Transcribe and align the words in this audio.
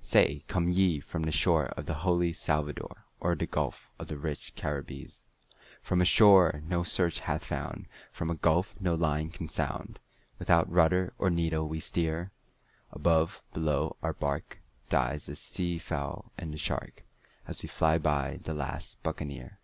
Say, 0.00 0.44
come 0.46 0.68
ye 0.68 1.00
from 1.00 1.24
the 1.24 1.32
shore 1.32 1.66
of 1.66 1.84
the 1.86 1.94
holy 1.94 2.32
Salvador, 2.32 3.06
Or 3.18 3.34
the 3.34 3.44
gulf 3.48 3.90
of 3.98 4.06
the 4.06 4.16
rich 4.18 4.54
Caribbees?" 4.54 5.22
"From 5.82 6.00
a 6.00 6.04
shore 6.04 6.62
no 6.64 6.84
search 6.84 7.18
hath 7.18 7.44
found, 7.46 7.86
from 8.12 8.30
a 8.30 8.36
gulf 8.36 8.76
no 8.78 8.94
line 8.94 9.30
can 9.30 9.48
sound, 9.48 9.98
Without 10.38 10.70
rudder 10.70 11.12
or 11.18 11.28
needle 11.28 11.66
we 11.66 11.80
steer; 11.80 12.30
Above, 12.92 13.42
below, 13.52 13.96
our 14.00 14.12
bark, 14.14 14.60
dies 14.88 15.26
the 15.26 15.34
sea 15.34 15.76
fowl 15.76 16.30
and 16.38 16.54
the 16.54 16.56
shark, 16.56 17.04
As 17.48 17.60
we 17.64 17.68
fly 17.68 17.98
by 17.98 18.38
the 18.44 18.54
last 18.54 19.02
Buccaneer. 19.02 19.58